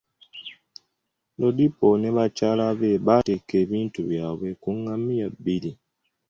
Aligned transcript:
Lodipo 1.39 1.87
ne 1.99 2.09
bakyala 2.15 2.65
be, 2.79 2.89
baatikka 3.05 3.53
ebintu 3.63 3.99
byabwe 4.09 4.49
ku 4.61 4.69
ngamiya 4.79 5.27
bbiri. 5.35 5.71